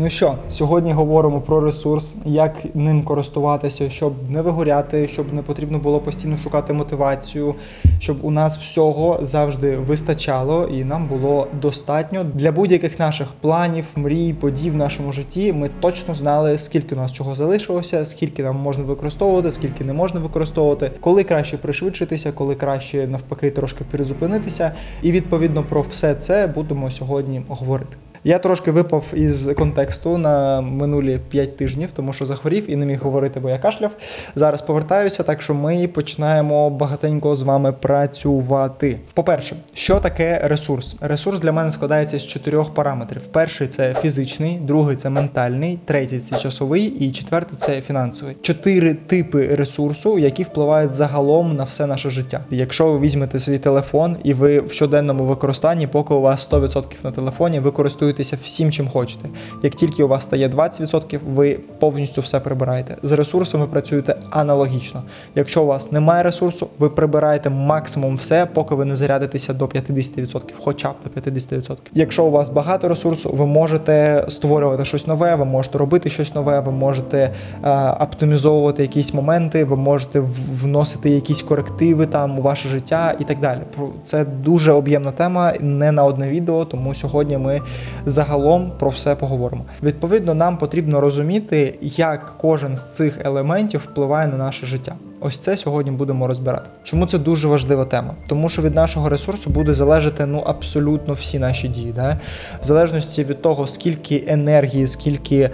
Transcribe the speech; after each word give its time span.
Ну 0.00 0.08
що, 0.08 0.34
сьогодні 0.50 0.92
говоримо 0.92 1.40
про 1.40 1.60
ресурс, 1.60 2.16
як 2.24 2.74
ним 2.74 3.02
користуватися, 3.02 3.90
щоб 3.90 4.12
не 4.30 4.42
вигоряти, 4.42 5.08
щоб 5.08 5.32
не 5.32 5.42
потрібно 5.42 5.78
було 5.78 6.00
постійно 6.00 6.36
шукати 6.36 6.72
мотивацію, 6.72 7.54
щоб 7.98 8.16
у 8.22 8.30
нас 8.30 8.58
всього 8.58 9.18
завжди 9.22 9.76
вистачало 9.76 10.64
і 10.64 10.84
нам 10.84 11.06
було 11.06 11.46
достатньо 11.60 12.24
для 12.24 12.52
будь-яких 12.52 12.98
наших 12.98 13.28
планів, 13.40 13.84
мрій, 13.96 14.32
подій 14.32 14.70
в 14.70 14.76
нашому 14.76 15.12
житті. 15.12 15.52
Ми 15.52 15.70
точно 15.80 16.14
знали, 16.14 16.58
скільки 16.58 16.94
у 16.94 16.98
нас 16.98 17.12
чого 17.12 17.34
залишилося, 17.34 18.04
скільки 18.04 18.42
нам 18.42 18.56
можна 18.56 18.84
використовувати, 18.84 19.50
скільки 19.50 19.84
не 19.84 19.92
можна 19.92 20.20
використовувати, 20.20 20.90
коли 21.00 21.24
краще 21.24 21.58
пришвидшитися, 21.58 22.32
коли 22.32 22.54
краще 22.54 23.06
навпаки 23.06 23.50
трошки 23.50 23.84
перезупинитися. 23.90 24.72
І 25.02 25.12
відповідно 25.12 25.62
про 25.62 25.82
все 25.90 26.14
це 26.14 26.46
будемо 26.46 26.90
сьогодні 26.90 27.42
говорити. 27.48 27.96
Я 28.28 28.38
трошки 28.38 28.70
випав 28.70 29.04
із 29.14 29.50
контексту 29.56 30.18
на 30.18 30.60
минулі 30.60 31.18
5 31.28 31.56
тижнів, 31.56 31.88
тому 31.96 32.12
що 32.12 32.26
захворів 32.26 32.70
і 32.70 32.76
не 32.76 32.86
міг 32.86 33.02
говорити, 33.02 33.40
бо 33.40 33.50
я 33.50 33.58
кашляв. 33.58 33.90
Зараз 34.36 34.62
повертаюся, 34.62 35.22
так 35.22 35.42
що 35.42 35.54
ми 35.54 35.88
починаємо 35.88 36.70
багатенько 36.70 37.36
з 37.36 37.42
вами 37.42 37.72
працювати. 37.72 38.98
По-перше, 39.14 39.56
що 39.74 40.00
таке 40.00 40.40
ресурс? 40.44 40.96
Ресурс 41.00 41.40
для 41.40 41.52
мене 41.52 41.70
складається 41.70 42.18
з 42.18 42.26
чотирьох 42.26 42.74
параметрів: 42.74 43.22
перший 43.32 43.68
це 43.68 43.94
фізичний, 43.94 44.58
другий 44.58 44.96
це 44.96 45.10
ментальний, 45.10 45.78
третій 45.84 46.20
це 46.30 46.38
часовий 46.38 46.84
і 46.84 47.12
четвертий 47.12 47.58
це 47.58 47.80
фінансовий. 47.80 48.36
Чотири 48.42 48.94
типи 48.94 49.54
ресурсу, 49.54 50.18
які 50.18 50.42
впливають 50.42 50.94
загалом 50.94 51.56
на 51.56 51.64
все 51.64 51.86
наше 51.86 52.10
життя. 52.10 52.40
Якщо 52.50 52.92
ви 52.92 52.98
візьмете 52.98 53.40
свій 53.40 53.58
телефон 53.58 54.16
і 54.24 54.34
ви 54.34 54.60
в 54.60 54.72
щоденному 54.72 55.24
використанні, 55.24 55.86
поки 55.86 56.14
у 56.14 56.20
вас 56.20 56.50
100% 56.52 57.04
на 57.04 57.12
телефоні, 57.12 57.60
ви 57.60 57.72
користуєтеся 58.18 58.38
всім, 58.44 58.72
чим 58.72 58.88
хочете. 58.88 59.28
Як 59.62 59.74
тільки 59.74 60.02
у 60.02 60.08
вас 60.08 60.22
стає 60.22 60.48
20%, 60.48 61.18
ви 61.34 61.60
повністю 61.78 62.20
все 62.20 62.40
прибираєте. 62.40 62.96
З 63.02 63.12
ресурсом 63.12 63.60
ви 63.60 63.66
працюєте 63.66 64.16
аналогічно. 64.30 65.02
Якщо 65.34 65.62
у 65.62 65.66
вас 65.66 65.92
немає 65.92 66.22
ресурсу, 66.22 66.68
ви 66.78 66.90
прибираєте 66.90 67.50
максимум 67.50 68.16
все, 68.16 68.46
поки 68.46 68.74
ви 68.74 68.84
не 68.84 68.96
зарядитеся 68.96 69.54
до 69.54 69.66
50%, 69.66 70.42
хоча 70.58 70.88
б 70.90 70.94
до 71.04 71.30
50%. 71.30 71.76
Якщо 71.94 72.24
у 72.24 72.30
вас 72.30 72.48
багато 72.48 72.88
ресурсу, 72.88 73.30
ви 73.30 73.46
можете 73.46 74.24
створювати 74.28 74.84
щось 74.84 75.06
нове, 75.06 75.34
ви 75.34 75.44
можете 75.44 75.78
робити 75.78 76.10
щось 76.10 76.34
нове, 76.34 76.60
ви 76.60 76.72
можете 76.72 77.30
е, 77.64 77.90
оптимізовувати 78.00 78.82
якісь 78.82 79.14
моменти, 79.14 79.64
ви 79.64 79.76
можете 79.76 80.22
вносити 80.62 81.10
якісь 81.10 81.42
корективи 81.42 82.06
там 82.06 82.38
у 82.38 82.42
ваше 82.42 82.68
життя 82.68 83.14
і 83.20 83.24
так 83.24 83.40
далі. 83.40 83.60
Це 84.04 84.24
дуже 84.24 84.72
об'ємна 84.72 85.10
тема, 85.12 85.52
не 85.60 85.92
на 85.92 86.04
одне 86.04 86.28
відео, 86.28 86.64
тому 86.64 86.94
сьогодні 86.94 87.38
ми 87.38 87.60
загалом 88.08 88.72
про 88.78 88.90
все 88.90 89.14
поговоримо. 89.14 89.64
Відповідно, 89.82 90.34
нам 90.34 90.58
потрібно 90.58 91.00
розуміти, 91.00 91.78
як 91.80 92.34
кожен 92.40 92.76
з 92.76 92.82
цих 92.82 93.18
елементів 93.24 93.80
впливає 93.90 94.28
на 94.28 94.36
наше 94.36 94.66
життя. 94.66 94.94
Ось 95.20 95.38
це 95.38 95.56
сьогодні 95.56 95.90
будемо 95.92 96.26
розбирати. 96.26 96.70
Чому 96.82 97.06
це 97.06 97.18
дуже 97.18 97.48
важлива 97.48 97.84
тема? 97.84 98.14
Тому 98.26 98.48
що 98.48 98.62
від 98.62 98.74
нашого 98.74 99.08
ресурсу 99.08 99.50
буде 99.50 99.74
залежати 99.74 100.26
ну 100.26 100.38
абсолютно 100.38 101.14
всі 101.14 101.38
наші 101.38 101.68
дії. 101.68 101.92
Да? 101.92 102.18
В 102.62 102.64
залежності 102.64 103.24
від 103.24 103.42
того, 103.42 103.66
скільки 103.66 104.24
енергії, 104.26 104.86
скільки 104.86 105.50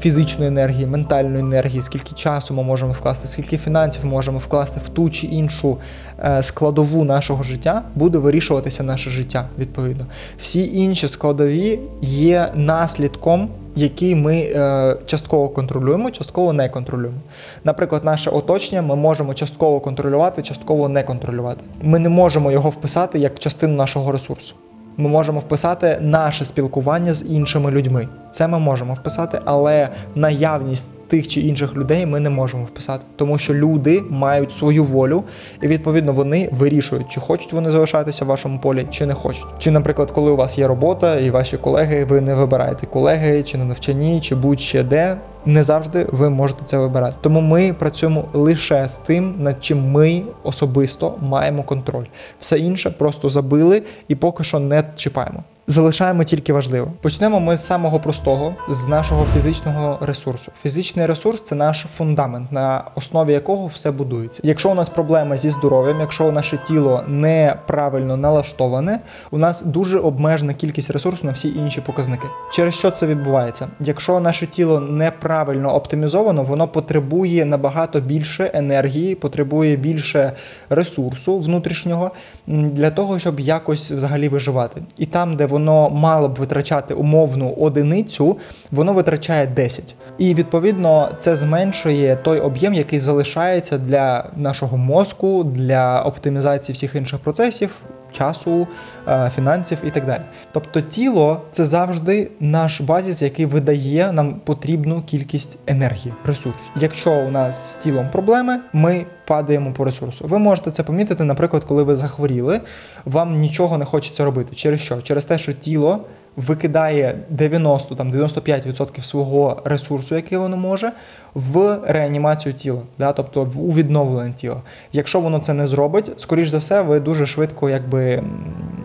фізичної 0.00 0.48
енергії, 0.48 0.86
ментальної 0.86 1.40
енергії, 1.40 1.82
скільки 1.82 2.14
часу 2.14 2.54
ми 2.54 2.62
можемо 2.62 2.92
вкласти, 2.92 3.28
скільки 3.28 3.58
фінансів 3.58 4.04
можемо 4.04 4.38
вкласти 4.38 4.80
в 4.84 4.88
ту 4.88 5.10
чи 5.10 5.26
іншу 5.26 5.78
е, 6.24 6.42
складову 6.42 7.04
нашого 7.04 7.44
життя, 7.44 7.82
буде 7.94 8.18
вирішуватися 8.18 8.82
наше 8.82 9.10
життя 9.10 9.48
відповідно. 9.58 10.06
Всі 10.38 10.78
інші 10.78 11.08
складові 11.08 11.78
є 12.02 12.52
наслідком. 12.54 13.48
Який 13.76 14.14
ми 14.14 14.36
е, 14.36 14.96
частково 15.06 15.48
контролюємо, 15.48 16.10
частково 16.10 16.52
не 16.52 16.68
контролюємо. 16.68 17.18
Наприклад, 17.64 18.04
наше 18.04 18.30
оточення 18.30 18.82
ми 18.82 18.96
можемо 18.96 19.34
частково 19.34 19.80
контролювати, 19.80 20.42
частково 20.42 20.88
не 20.88 21.02
контролювати. 21.02 21.64
Ми 21.82 21.98
не 21.98 22.08
можемо 22.08 22.50
його 22.52 22.70
вписати 22.70 23.18
як 23.18 23.38
частину 23.38 23.76
нашого 23.76 24.12
ресурсу. 24.12 24.54
Ми 24.96 25.08
можемо 25.08 25.40
вписати 25.40 25.98
наше 26.00 26.44
спілкування 26.44 27.14
з 27.14 27.26
іншими 27.26 27.70
людьми. 27.70 28.08
Це 28.32 28.48
ми 28.48 28.58
можемо 28.58 28.94
вписати, 28.94 29.40
але 29.44 29.88
наявність 30.14 30.86
тих 31.12 31.28
чи 31.28 31.40
інших 31.40 31.76
людей 31.76 32.06
ми 32.06 32.20
не 32.20 32.30
можемо 32.30 32.64
вписати, 32.64 33.04
тому 33.16 33.38
що 33.38 33.54
люди 33.54 34.02
мають 34.10 34.52
свою 34.52 34.84
волю, 34.84 35.24
і 35.62 35.66
відповідно 35.66 36.12
вони 36.12 36.48
вирішують, 36.52 37.08
чи 37.08 37.20
хочуть 37.20 37.52
вони 37.52 37.70
залишатися 37.70 38.24
в 38.24 38.28
вашому 38.28 38.58
полі, 38.58 38.86
чи 38.90 39.06
не 39.06 39.14
хочуть. 39.14 39.46
Чи, 39.58 39.70
наприклад, 39.70 40.10
коли 40.10 40.30
у 40.30 40.36
вас 40.36 40.58
є 40.58 40.66
робота 40.68 41.18
і 41.18 41.30
ваші 41.30 41.56
колеги, 41.56 42.04
ви 42.04 42.20
не 42.20 42.34
вибираєте 42.34 42.86
колеги, 42.86 43.42
чи 43.42 43.58
на 43.58 43.64
навчанні, 43.64 44.20
чи 44.20 44.34
будь-ще 44.34 44.82
де. 44.82 45.16
Не 45.46 45.62
завжди 45.62 46.06
ви 46.12 46.30
можете 46.30 46.64
це 46.64 46.78
вибирати. 46.78 47.16
Тому 47.20 47.40
ми 47.40 47.72
працюємо 47.72 48.24
лише 48.32 48.88
з 48.88 48.96
тим, 48.96 49.34
над 49.38 49.64
чим 49.64 49.90
ми 49.90 50.22
особисто 50.42 51.14
маємо 51.20 51.62
контроль. 51.62 52.04
Все 52.40 52.58
інше 52.58 52.90
просто 52.90 53.28
забили 53.28 53.82
і 54.08 54.14
поки 54.14 54.44
що 54.44 54.58
не 54.58 54.84
чіпаємо. 54.96 55.42
Залишаємо 55.66 56.24
тільки 56.24 56.52
важливо. 56.52 56.92
Почнемо 57.00 57.40
ми 57.40 57.56
з 57.56 57.66
самого 57.66 58.00
простого, 58.00 58.54
з 58.68 58.86
нашого 58.86 59.26
фізичного 59.34 59.98
ресурсу. 60.00 60.52
Фізичний 60.62 61.06
ресурс 61.06 61.42
це 61.42 61.54
наш 61.54 61.86
фундамент, 61.90 62.52
на 62.52 62.84
основі 62.94 63.32
якого 63.32 63.66
все 63.66 63.90
будується. 63.90 64.42
Якщо 64.44 64.70
у 64.70 64.74
нас 64.74 64.88
проблеми 64.88 65.38
зі 65.38 65.50
здоров'ям, 65.50 66.00
якщо 66.00 66.32
наше 66.32 66.56
тіло 66.56 67.04
неправильно 67.08 68.16
налаштоване, 68.16 69.00
у 69.30 69.38
нас 69.38 69.62
дуже 69.62 69.98
обмежена 69.98 70.54
кількість 70.54 70.90
ресурсу 70.90 71.26
на 71.26 71.32
всі 71.32 71.48
інші 71.48 71.80
показники. 71.80 72.26
Через 72.52 72.74
що 72.74 72.90
це 72.90 73.06
відбувається? 73.06 73.68
Якщо 73.80 74.20
наше 74.20 74.46
тіло 74.46 74.80
неправильно 74.80 75.31
оптимізовано, 75.74 76.42
воно 76.42 76.68
потребує 76.68 77.44
набагато 77.44 78.00
більше 78.00 78.50
енергії, 78.54 79.14
потребує 79.14 79.76
більше 79.76 80.32
ресурсу 80.70 81.38
внутрішнього 81.38 82.10
для 82.46 82.90
того, 82.90 83.18
щоб 83.18 83.40
якось 83.40 83.90
взагалі 83.90 84.28
виживати. 84.28 84.82
І 84.98 85.06
там, 85.06 85.36
де 85.36 85.46
воно 85.46 85.90
мало 85.90 86.28
б 86.28 86.34
витрачати 86.38 86.94
умовну 86.94 87.52
одиницю, 87.52 88.36
воно 88.70 88.92
витрачає 88.92 89.46
10. 89.46 89.94
І 90.18 90.34
відповідно 90.34 91.08
це 91.18 91.36
зменшує 91.36 92.16
той 92.16 92.40
об'єм, 92.40 92.74
який 92.74 92.98
залишається 92.98 93.78
для 93.78 94.30
нашого 94.36 94.76
мозку, 94.76 95.44
для 95.44 96.02
оптимізації 96.02 96.74
всіх 96.74 96.94
інших 96.94 97.18
процесів. 97.18 97.70
Часу, 98.12 98.68
е, 99.08 99.30
фінансів 99.34 99.78
і 99.84 99.90
так 99.90 100.06
далі. 100.06 100.22
Тобто 100.52 100.80
тіло 100.80 101.40
це 101.50 101.64
завжди 101.64 102.30
наш 102.40 102.80
базіс, 102.80 103.22
який 103.22 103.46
видає 103.46 104.12
нам 104.12 104.34
потрібну 104.34 105.02
кількість 105.02 105.58
енергії, 105.66 106.14
ресурсу. 106.24 106.64
Якщо 106.76 107.12
у 107.12 107.30
нас 107.30 107.72
з 107.72 107.74
тілом 107.74 108.08
проблеми, 108.12 108.60
ми 108.72 109.06
падаємо 109.26 109.72
по 109.72 109.84
ресурсу. 109.84 110.26
Ви 110.26 110.38
можете 110.38 110.70
це 110.70 110.82
помітити, 110.82 111.24
наприклад, 111.24 111.64
коли 111.64 111.82
ви 111.82 111.96
захворіли, 111.96 112.60
вам 113.04 113.40
нічого 113.40 113.78
не 113.78 113.84
хочеться 113.84 114.24
робити. 114.24 114.56
Через 114.56 114.80
що? 114.80 115.02
Через 115.02 115.24
те, 115.24 115.38
що 115.38 115.52
тіло 115.52 116.04
викидає 116.36 117.18
90 117.28 117.94
там 117.94 118.12
95% 118.12 119.02
свого 119.02 119.62
ресурсу, 119.64 120.14
який 120.14 120.38
воно 120.38 120.56
може, 120.56 120.92
в 121.34 121.78
реанімацію 121.86 122.52
тіла, 122.52 122.80
да? 122.98 123.12
тобто 123.12 123.42
у 123.42 123.70
відновлення 123.70 124.32
тіла. 124.32 124.56
Якщо 124.92 125.20
воно 125.20 125.38
це 125.38 125.52
не 125.52 125.66
зробить, 125.66 126.12
скоріш 126.16 126.48
за 126.48 126.58
все, 126.58 126.82
ви 126.82 127.00
дуже 127.00 127.26
швидко 127.26 127.70
якби 127.70 128.22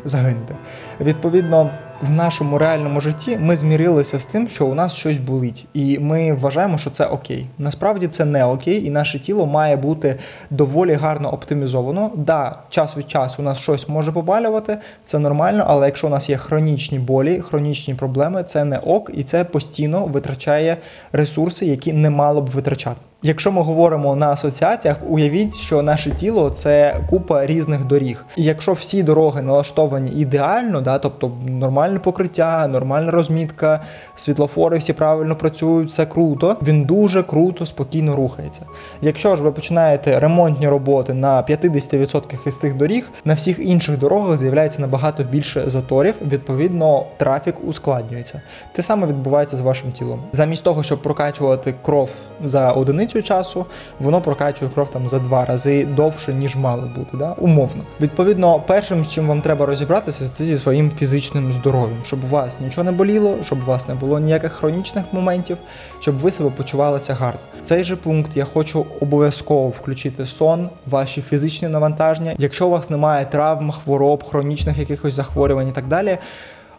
загинете. 0.06 0.56
Відповідно, 1.02 1.70
в 2.02 2.10
нашому 2.10 2.58
реальному 2.58 3.02
житті 3.02 3.38
ми 3.42 3.56
змірилися 3.56 4.20
з 4.20 4.26
тим, 4.26 4.50
що 4.50 4.66
у 4.66 4.74
нас 4.74 4.94
щось 4.94 5.18
болить, 5.18 5.66
і 5.74 6.00
ми 6.00 6.34
вважаємо, 6.34 6.78
що 6.78 6.90
це 6.90 7.06
окей. 7.06 7.46
Насправді 7.58 8.08
це 8.08 8.26
не 8.26 8.46
окей, 8.46 8.86
і 8.86 8.90
наше 8.90 9.20
тіло 9.20 9.46
має 9.46 9.76
бути 9.76 10.20
доволі 10.50 10.94
гарно 10.94 11.34
оптимізовано. 11.34 12.12
Да, 12.16 12.60
час 12.70 12.98
від 12.98 13.12
часу 13.12 13.42
у 13.42 13.46
нас 13.46 13.58
щось 13.58 13.90
може 13.90 14.12
побалювати, 14.12 14.78
це 15.06 15.20
нормально, 15.20 15.66
але 15.68 15.86
якщо 15.86 16.08
у 16.08 16.10
нас 16.10 16.30
є 16.30 16.38
хронічні 16.38 17.00
болі, 17.00 17.40
хронічні 17.40 17.96
проблеми, 17.96 18.44
це 18.44 18.64
не 18.64 18.78
ок, 18.78 19.12
і 19.14 19.24
це 19.24 19.44
постійно 19.44 20.06
витрачає 20.06 20.78
ресурси, 21.12 21.66
які 21.66 21.94
не 21.94 22.10
мало 22.10 22.42
б 22.42 22.50
витрачати. 22.50 22.98
Якщо 23.24 23.52
ми 23.52 23.62
говоримо 23.62 24.16
на 24.16 24.32
асоціаціях, 24.32 24.98
уявіть, 25.10 25.56
що 25.56 25.82
наше 25.82 26.12
тіло 26.12 26.50
це 26.50 26.96
купа 27.10 27.46
різних 27.46 27.86
доріг. 27.86 28.26
І 28.36 28.44
якщо 28.44 28.74
всі 28.74 29.04
дороги 29.04 29.42
налаштовані 29.42 30.12
ідеально, 30.12 30.82
да, 30.82 30.98
тобто 30.98 31.32
нормальне 31.48 32.00
покриття, 32.00 32.68
нормальна 32.68 33.12
розмітка, 33.12 33.82
світлофори 34.16 34.78
всі 34.78 34.94
правильно 34.94 35.36
працюють, 35.36 35.90
все 35.90 36.06
круто, 36.06 36.58
він 36.62 36.84
дуже 36.84 37.24
круто, 37.24 37.66
спокійно 37.66 38.16
рухається. 38.16 38.62
Якщо 39.02 39.38
ж 39.38 39.44
ви 39.44 39.52
починаєте 39.52 40.20
ремонтні 40.20 40.68
роботи 40.68 41.14
на 41.14 41.44
50% 41.44 42.48
із 42.48 42.60
цих 42.60 42.78
доріг, 42.78 43.10
на 43.26 43.34
всіх 43.34 43.60
інших 43.60 44.00
дорогах 44.00 44.38
з'являється 44.38 44.82
набагато 44.82 45.24
більше 45.24 45.70
заторів, 45.70 46.16
відповідно, 46.22 47.06
трафік 47.18 47.56
ускладнюється. 47.68 48.42
Те 48.74 48.82
саме 48.82 49.08
відбувається 49.08 49.58
з 49.58 49.62
вашим 49.62 49.92
тілом. 49.92 50.20
Замість 50.32 50.64
того, 50.64 50.84
щоб 50.84 51.02
прокачувати 51.02 51.74
кров 51.82 52.10
за 52.44 52.72
одиницю, 52.72 53.07
одиницю 53.08 53.28
часу, 53.28 53.66
воно 54.00 54.22
прокачує 54.22 54.72
кров 54.74 54.92
там 54.92 55.10
за 55.10 55.20
два 55.20 55.46
рази 55.46 55.86
довше, 55.86 56.34
ніж 56.34 56.56
мало 56.56 56.90
бути, 56.96 57.18
да? 57.18 57.36
умовно. 57.38 57.84
Відповідно, 58.02 58.60
першим, 58.68 59.06
з 59.06 59.12
чим 59.12 59.28
вам 59.28 59.42
треба 59.42 59.66
розібратися, 59.66 60.30
це 60.30 60.44
зі 60.44 60.58
своїм 60.58 60.92
фізичним 60.92 61.54
здоров'ям, 61.54 62.00
щоб 62.06 62.24
у 62.24 62.28
вас 62.28 62.60
нічого 62.60 62.84
не 62.84 62.92
боліло, 62.92 63.36
щоб 63.44 63.60
у 63.60 63.66
вас 63.66 63.88
не 63.88 63.96
було 63.96 64.20
ніяких 64.20 64.52
хронічних 64.52 65.06
моментів, 65.12 65.58
щоб 66.00 66.18
ви 66.18 66.32
себе 66.32 66.50
почувалися 66.50 67.14
гарно. 67.14 67.40
Цей 67.64 67.84
же 67.84 67.96
пункт 67.96 68.32
я 68.36 68.46
хочу 68.46 68.86
обов'язково 69.02 69.68
включити 69.68 70.26
сон, 70.26 70.70
ваші 70.86 71.22
фізичні 71.22 71.68
навантаження. 71.68 72.34
Якщо 72.38 72.68
у 72.68 72.70
вас 72.70 72.90
немає 72.90 73.26
травм, 73.26 73.72
хвороб, 73.72 74.24
хронічних 74.24 74.78
якихось 74.78 75.14
захворювань 75.14 75.68
і 75.68 75.72
так 75.72 75.88
далі. 75.88 76.18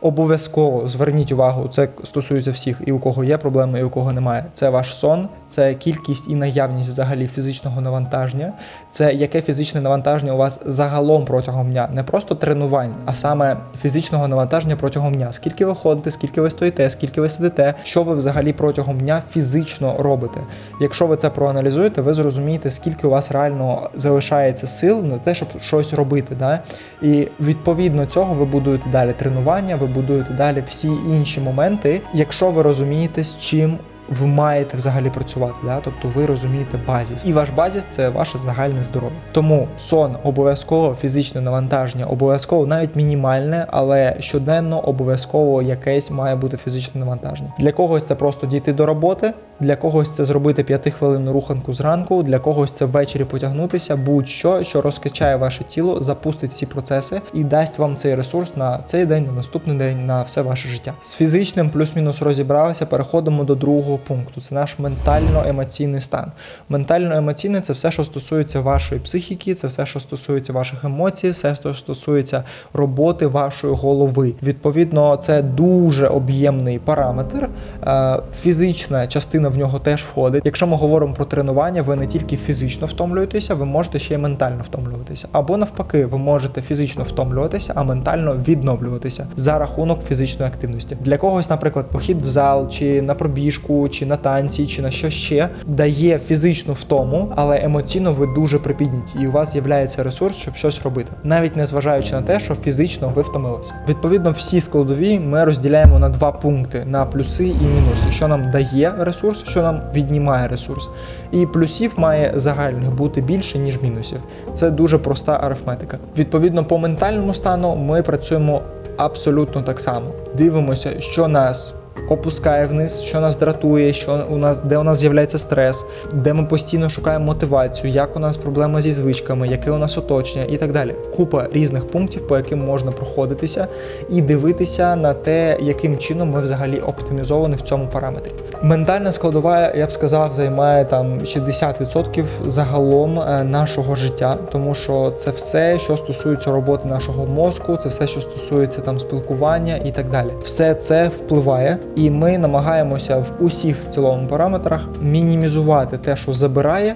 Обов'язково 0.01 0.89
зверніть 0.89 1.33
увагу, 1.33 1.69
це 1.69 1.89
стосується 2.05 2.51
всіх, 2.51 2.83
і 2.87 2.93
у 2.93 2.99
кого 2.99 3.25
є 3.25 3.39
проблеми, 3.39 3.81
і 3.81 3.83
у 3.83 3.91
кого 3.91 4.13
немає. 4.13 4.45
Це 4.53 4.71
ваш 4.71 4.95
сон, 4.95 5.29
це 5.49 5.75
кількість 5.75 6.31
і 6.31 6.35
наявність 6.35 6.89
взагалі 6.89 7.27
фізичного 7.27 7.81
навантаження, 7.81 8.53
це 8.91 9.15
яке 9.15 9.43
фізичне 9.43 9.81
навантаження 9.81 10.35
у 10.35 10.37
вас 10.37 10.59
загалом 10.67 11.25
протягом 11.25 11.71
дня, 11.71 11.89
не 11.93 12.03
просто 12.03 12.35
тренувань, 12.35 12.95
а 13.05 13.15
саме 13.15 13.57
фізичного 13.83 14.29
навантаження 14.29 14.77
протягом 14.77 15.15
дня. 15.15 15.33
Скільки 15.33 15.65
ви 15.65 15.75
ходите, 15.75 16.11
скільки 16.11 16.41
ви 16.41 16.51
стоїте, 16.51 16.91
скільки 16.91 17.21
ви 17.21 17.29
сидите, 17.29 17.75
що 17.83 18.03
ви 18.03 18.15
взагалі 18.15 18.53
протягом 18.53 19.01
дня 19.01 19.23
фізично 19.31 19.95
робите. 19.99 20.41
Якщо 20.81 21.07
ви 21.07 21.17
це 21.17 21.31
проаналізуєте, 21.31 22.03
ви 22.03 22.15
зрозумієте, 22.15 22.71
скільки 22.71 23.07
у 23.07 23.11
вас 23.11 23.33
реально 23.33 23.91
залишається 23.95 24.67
сил 24.67 25.05
на 25.05 25.19
те, 25.19 25.35
щоб 25.35 25.49
щось 25.61 25.93
робити. 25.93 26.37
Да? 26.39 26.59
І 27.03 27.29
відповідно 27.41 28.07
цього 28.07 28.35
ви 28.35 28.45
будуєте 28.45 28.91
далі 28.91 29.13
тренування, 29.19 29.77
ви 29.77 29.88
будуєте 29.89 30.33
далі 30.33 30.65
всі 30.69 30.89
інші 30.89 31.41
моменти, 31.41 32.01
якщо 32.15 32.51
ви 32.51 32.63
розумієте, 32.63 33.25
з 33.25 33.39
чим. 33.41 33.79
Ви 34.21 34.27
маєте 34.27 34.77
взагалі 34.77 35.11
працювати, 35.11 35.55
да? 35.65 35.81
тобто 35.85 36.09
ви 36.15 36.27
розумієте 36.27 36.79
базіс. 36.87 37.27
І 37.27 37.33
ваш 37.33 37.51
базіс 37.51 37.85
це 37.91 38.09
ваше 38.09 38.39
загальне 38.39 38.83
здоров'я. 38.83 39.17
Тому 39.33 39.69
сон 39.79 40.17
обов'язково, 40.25 40.97
фізичне 41.01 41.41
навантаження, 41.41 42.07
обов'язково 42.07 42.67
навіть 42.67 42.97
мінімальне, 42.97 43.67
але 43.71 44.17
щоденно 44.21 44.81
обов'язково 44.81 45.63
якесь 45.63 46.11
має 46.11 46.37
бути 46.37 46.57
фізичне 46.57 47.01
навантаження. 47.01 47.53
Для 47.59 47.73
когось 47.73 48.07
це 48.07 48.15
просто 48.15 48.47
дійти 48.47 48.73
до 48.73 48.87
роботи, 48.87 49.33
для 49.61 49.77
когось 49.77 50.13
це 50.13 50.25
зробити 50.25 50.65
п'ятихвилинну 50.65 51.33
руханку 51.33 51.73
зранку, 51.73 52.23
для 52.23 52.39
когось 52.39 52.71
це 52.71 52.85
ввечері 52.85 53.25
потягнутися, 53.25 53.97
будь-що, 53.97 54.65
що 54.65 54.81
розкачає 54.81 55.37
ваше 55.37 55.65
тіло, 55.65 56.03
запустить 56.03 56.51
всі 56.51 56.67
процеси 56.67 57.21
і 57.35 57.45
дасть 57.45 57.79
вам 57.79 57.97
цей 57.97 58.15
ресурс 58.15 58.57
на 58.57 58.81
цей 58.87 59.07
день, 59.07 59.25
на 59.25 59.33
наступний 59.33 59.77
день, 59.77 60.07
на 60.07 60.23
все 60.23 60.43
ваше 60.43 60.69
життя. 60.69 60.93
З 61.03 61.15
фізичним 61.15 61.71
плюс-мінус 61.71 62.23
розібралися. 62.23 62.87
Переходимо 62.87 63.45
до 63.45 63.55
другого 63.55 63.99
пункту. 63.99 64.41
Це 64.41 64.55
наш 64.55 64.77
ментально-емоційний 64.79 66.01
стан. 66.01 66.33
Ментально-емоційний 66.69 67.61
це 67.61 67.73
все, 67.73 67.91
що 67.91 68.05
стосується 68.05 68.61
вашої 68.61 69.01
психіки, 69.01 69.55
це 69.55 69.67
все, 69.67 69.87
що 69.87 70.01
стосується 70.01 70.53
ваших 70.53 70.85
емоцій, 70.85 71.31
все, 71.31 71.55
що 71.55 71.75
стосується 71.75 72.45
роботи 72.73 73.27
вашої 73.27 73.75
голови. 73.75 74.33
Відповідно, 74.43 75.17
це 75.17 75.43
дуже 75.43 76.07
об'ємний 76.07 76.79
параметр. 76.79 77.49
Е, 77.87 78.19
Фізична 78.41 79.07
частина 79.07 79.48
в 79.49 79.59
нього 79.59 79.79
теж 79.79 80.03
входить. 80.03 80.43
Якщо 80.45 80.67
ми 80.67 80.77
говоримо 80.77 81.15
про 81.15 81.25
тренування, 81.25 81.83
ви 81.83 81.97
не 81.97 82.07
тільки 82.07 82.37
фізично 82.37 82.87
втомлюєтеся, 82.87 83.55
ви 83.55 83.65
можете 83.65 83.99
ще 83.99 84.15
й 84.15 84.19
ментально 84.19 84.63
втомлюватися. 84.63 85.29
Або 85.33 85.57
навпаки, 85.57 86.07
ви 86.07 86.19
можете 86.19 86.63
фізично 86.63 87.05
втомлюватися, 87.05 87.73
а 87.77 87.85
ментально 87.85 88.37
відновлюватися 88.49 89.27
за 89.37 89.59
рахунок 89.59 90.05
фізичної 90.05 90.51
активності. 90.53 90.97
Для 91.01 91.17
когось, 91.17 91.51
наприклад, 91.51 91.87
похід 91.93 92.23
в 92.23 92.29
зал, 92.29 92.71
чи 92.71 93.03
на 93.03 93.15
пробіжку, 93.15 93.89
чи 93.89 94.07
на 94.07 94.17
танці, 94.17 94.67
чи 94.67 94.83
на 94.83 94.91
що 94.91 95.11
ще 95.11 95.49
дає 95.67 96.19
фізичну 96.19 96.73
втому, 96.73 97.33
але 97.37 97.65
емоційно 97.65 98.13
ви 98.13 98.27
дуже 98.35 98.59
припідняті, 98.59 99.19
і 99.23 99.27
у 99.27 99.31
вас 99.31 99.53
з'являється 99.53 100.03
ресурс, 100.03 100.37
щоб 100.37 100.55
щось 100.55 100.83
робити, 100.83 101.11
навіть 101.25 101.57
не 101.57 101.67
зважаючи 101.67 102.13
на 102.13 102.23
те, 102.23 102.41
що 102.41 102.55
фізично 102.55 103.13
ви 103.15 103.23
втомилися. 103.23 103.75
Відповідно, 103.89 104.31
всі 104.31 104.61
складові 104.61 105.19
ми 105.19 105.45
розділяємо 105.45 105.99
на 105.99 106.09
два 106.09 106.33
пункти: 106.33 106.85
на 106.87 107.07
плюси 107.07 107.45
і 107.45 107.65
мінуси, 107.65 108.11
що 108.11 108.29
нам 108.29 108.51
дає 108.51 108.95
ресурс, 108.99 109.38
що 109.47 109.63
нам 109.63 109.81
віднімає 109.95 110.49
ресурс. 110.49 110.91
І 111.33 111.47
плюсів 111.47 111.93
має 111.97 112.33
загальних 112.37 112.95
бути 112.95 113.21
більше, 113.21 113.59
ніж 113.59 113.83
мінусів. 113.83 114.19
Це 114.53 114.71
дуже 114.71 114.99
проста 114.99 115.39
арифметика. 115.43 115.99
Відповідно, 116.17 116.65
по 116.65 116.79
ментальному 116.79 117.35
стану 117.35 117.77
ми 117.77 118.03
працюємо 118.03 118.63
абсолютно 118.97 119.63
так 119.63 119.81
само. 119.81 120.07
Дивимося, 120.35 121.01
що 121.01 121.29
нас. 121.29 121.75
Опускає 122.09 122.67
вниз, 122.67 123.01
що 123.01 123.21
нас 123.21 123.37
дратує, 123.37 123.93
що 123.93 124.25
у 124.31 124.37
нас, 124.37 124.59
де 124.65 124.79
у 124.79 124.83
нас 124.83 124.99
з'являється 124.99 125.39
стрес, 125.39 125.85
де 126.13 126.33
ми 126.33 126.45
постійно 126.45 126.91
шукаємо 126.91 127.25
мотивацію, 127.25 127.93
як 127.93 128.17
у 128.17 128.19
нас 128.19 128.37
проблема 128.37 128.81
зі 128.83 128.93
звичками, 128.93 129.49
яке 129.49 129.71
у 129.71 129.79
нас 129.79 129.99
оточення 129.99 130.45
і 130.45 130.57
так 130.57 130.73
далі. 130.73 130.95
Купа 131.17 131.47
різних 131.53 131.87
пунктів, 131.87 132.29
по 132.29 132.37
яким 132.37 132.65
можна 132.65 132.93
проходитися 132.93 133.67
і 134.11 134.23
дивитися 134.23 134.97
на 134.97 135.15
те, 135.15 135.57
яким 135.61 135.99
чином 135.99 136.31
ми 136.31 136.41
взагалі 136.41 136.79
оптимізовані 136.79 137.57
в 137.57 137.61
цьому 137.61 137.89
параметрі. 137.93 138.33
Ментальна 138.63 139.13
складова, 139.13 139.73
я 139.75 139.87
б 139.87 139.93
сказав, 139.93 140.33
займає 140.33 140.85
там 140.85 141.19
60% 141.19 142.25
загалом 142.47 143.21
е, 143.21 143.45
нашого 143.45 143.97
життя, 143.97 144.37
тому 144.53 144.75
що 144.75 145.13
це 145.17 145.31
все, 145.31 145.79
що 145.79 145.97
стосується 145.97 146.51
роботи 146.51 146.89
нашого 146.89 147.27
мозку, 147.27 147.77
це 147.77 147.89
все, 147.89 148.07
що 148.07 148.21
стосується 148.21 148.81
там 148.81 149.01
спілкування 149.01 149.77
і 149.85 149.91
так 149.91 150.11
далі. 150.11 150.31
Все 150.45 150.75
це 150.75 151.09
впливає, 151.09 151.77
і 151.99 152.11
ми 152.11 152.39
намагаємося 152.39 153.17
в 153.17 153.45
усіх 153.45 153.77
в 153.77 153.89
цілому 153.89 154.27
параметрах 154.27 154.89
мінімізувати 155.03 155.99
те, 155.99 156.17
що 156.17 156.33
забирає. 156.33 156.95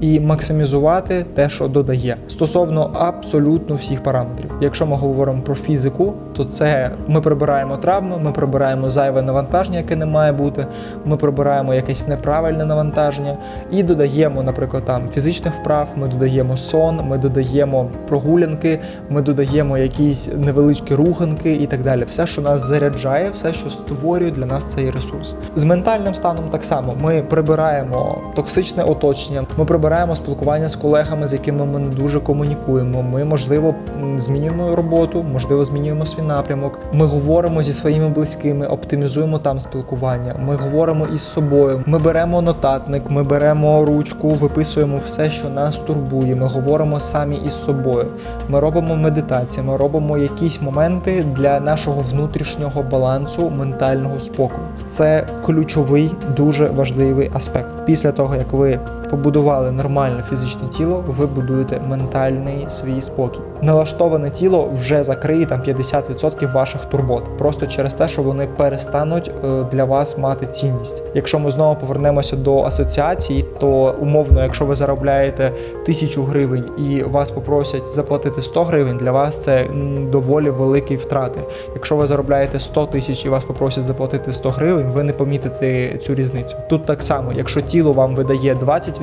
І 0.00 0.20
максимізувати 0.20 1.24
те, 1.34 1.50
що 1.50 1.68
додає 1.68 2.16
стосовно 2.28 2.90
абсолютно 2.94 3.74
всіх 3.74 4.02
параметрів. 4.02 4.50
Якщо 4.60 4.86
ми 4.86 4.96
говоримо 4.96 5.42
про 5.42 5.54
фізику, 5.54 6.14
то 6.32 6.44
це 6.44 6.90
ми 7.08 7.20
прибираємо 7.20 7.76
травми, 7.76 8.18
ми 8.18 8.32
прибираємо 8.32 8.90
зайве 8.90 9.22
навантаження, 9.22 9.78
яке 9.78 9.96
не 9.96 10.06
має 10.06 10.32
бути. 10.32 10.66
Ми 11.04 11.16
прибираємо 11.16 11.74
якесь 11.74 12.08
неправильне 12.08 12.64
навантаження 12.64 13.36
і 13.70 13.82
додаємо, 13.82 14.42
наприклад, 14.42 14.84
там 14.84 15.02
фізичних 15.14 15.54
вправ. 15.60 15.88
Ми 15.96 16.08
додаємо 16.08 16.56
сон, 16.56 17.00
ми 17.08 17.18
додаємо 17.18 17.90
прогулянки, 18.08 18.78
ми 19.10 19.22
додаємо 19.22 19.78
якісь 19.78 20.30
невеличкі 20.36 20.94
руханки 20.94 21.52
і 21.52 21.66
так 21.66 21.82
далі. 21.82 22.04
Все, 22.10 22.26
що 22.26 22.40
нас 22.40 22.68
заряджає, 22.68 23.30
все, 23.30 23.54
що 23.54 23.70
створює 23.70 24.30
для 24.30 24.46
нас 24.46 24.64
цей 24.64 24.90
ресурс. 24.90 25.34
З 25.56 25.64
ментальним 25.64 26.14
станом 26.14 26.44
так 26.50 26.64
само 26.64 26.94
ми 27.00 27.22
прибираємо 27.22 28.18
токсичне 28.34 28.82
оточення. 28.82 29.44
Ми 29.58 29.64
прибираємо 29.64 29.89
спілкування 30.14 30.68
з 30.68 30.76
колегами, 30.76 31.26
з 31.26 31.32
якими 31.32 31.66
ми 31.66 31.78
не 31.78 31.88
дуже 31.88 32.20
комунікуємо. 32.20 33.02
Ми, 33.02 33.24
можливо, 33.24 33.74
змінюємо 34.16 34.76
роботу, 34.76 35.24
можливо, 35.32 35.64
змінюємо 35.64 36.06
свій 36.06 36.22
напрямок. 36.22 36.78
Ми 36.92 37.06
говоримо 37.06 37.62
зі 37.62 37.72
своїми 37.72 38.08
близькими, 38.08 38.66
оптимізуємо 38.66 39.38
там 39.38 39.60
спілкування. 39.60 40.34
Ми 40.46 40.54
говоримо 40.54 41.06
із 41.14 41.22
собою. 41.22 41.82
Ми 41.86 41.98
беремо 41.98 42.42
нотатник, 42.42 43.10
ми 43.10 43.22
беремо 43.22 43.84
ручку, 43.84 44.28
виписуємо 44.28 45.00
все, 45.06 45.30
що 45.30 45.48
нас 45.48 45.76
турбує. 45.76 46.34
Ми 46.34 46.46
говоримо 46.46 47.00
самі 47.00 47.36
із 47.46 47.52
собою. 47.52 48.06
Ми 48.48 48.60
робимо 48.60 48.96
медитацію, 48.96 49.64
ми 49.64 49.76
робимо 49.76 50.18
якісь 50.18 50.62
моменти 50.62 51.24
для 51.36 51.60
нашого 51.60 52.02
внутрішнього 52.02 52.82
балансу, 52.82 53.50
ментального 53.50 54.20
спокою. 54.20 54.66
Це 54.90 55.26
ключовий, 55.46 56.10
дуже 56.36 56.68
важливий 56.68 57.30
аспект. 57.34 57.86
Після 57.86 58.12
того, 58.12 58.36
як 58.36 58.52
ви 58.52 58.78
побудували 59.10 59.72
нормальне 59.72 60.24
фізичне 60.30 60.68
тіло, 60.68 61.04
ви 61.06 61.26
будуєте 61.26 61.80
ментальний 61.88 62.64
свій 62.68 63.00
спокій. 63.00 63.40
Налаштоване 63.62 64.30
тіло 64.30 64.70
вже 64.80 65.04
закриє 65.04 65.46
там 65.46 65.60
50% 65.60 66.52
ваших 66.52 66.84
турбот, 66.84 67.38
просто 67.38 67.66
через 67.66 67.94
те, 67.94 68.08
що 68.08 68.22
вони 68.22 68.48
перестануть 68.56 69.30
е, 69.44 69.64
для 69.72 69.84
вас 69.84 70.18
мати 70.18 70.46
цінність. 70.46 71.02
Якщо 71.14 71.38
ми 71.38 71.50
знову 71.50 71.80
повернемося 71.80 72.36
до 72.36 72.62
асоціації, 72.62 73.44
то 73.60 73.94
умовно, 74.00 74.42
якщо 74.42 74.64
ви 74.64 74.74
заробляєте 74.74 75.52
тисячу 75.86 76.22
гривень 76.22 76.64
і 76.78 77.02
вас 77.02 77.30
попросять 77.30 77.86
заплатити 77.94 78.42
100 78.42 78.64
гривень, 78.64 78.96
для 78.96 79.12
вас 79.12 79.38
це 79.38 79.66
доволі 80.12 80.50
великі 80.50 80.96
втрати. 80.96 81.40
Якщо 81.74 81.96
ви 81.96 82.06
заробляєте 82.06 82.60
100 82.60 82.86
тисяч 82.86 83.24
і 83.24 83.28
вас 83.28 83.44
попросять 83.44 83.84
заплатити 83.84 84.32
100 84.32 84.50
гривень, 84.50 84.86
ви 84.86 85.02
не 85.02 85.12
помітите 85.12 85.98
цю 85.98 86.14
різницю. 86.14 86.56
Тут 86.68 86.86
так 86.86 87.02
само, 87.02 87.32
якщо 87.32 87.60
тіло 87.60 87.92
вам 87.92 88.14
видає 88.14 88.54
20%, 88.54 88.99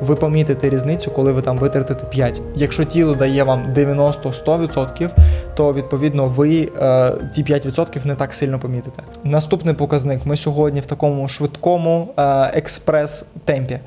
ви 0.00 0.14
помітите 0.14 0.70
різницю, 0.70 1.10
коли 1.10 1.32
ви 1.32 1.42
там 1.42 1.58
витратите 1.58 2.22
5%. 2.22 2.40
Якщо 2.56 2.84
тіло 2.84 3.14
дає 3.14 3.44
вам 3.44 3.66
90-100%, 3.76 5.10
то 5.54 5.72
відповідно 5.72 6.26
ви 6.26 6.68
е, 6.82 7.12
ті 7.34 7.44
5% 7.44 8.06
не 8.06 8.14
так 8.14 8.34
сильно 8.34 8.58
помітите. 8.58 9.02
Наступний 9.24 9.74
показник. 9.74 10.26
Ми 10.26 10.36
сьогодні 10.36 10.80
в 10.80 10.86
такому 10.86 11.28
швидкому 11.28 12.08
е, 12.16 12.22
експрес-темпі. 12.54 13.78